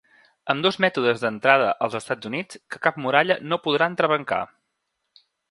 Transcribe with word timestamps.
Ambdós 0.51 0.77
mètodes 0.85 1.19
d'entrada 1.25 1.67
als 1.87 1.97
Estats 1.99 2.31
Units 2.31 2.59
que 2.73 2.81
cap 2.87 2.99
muralla 3.05 3.39
no 3.53 3.61
podrà 3.69 3.91
entrebancar. 3.95 4.43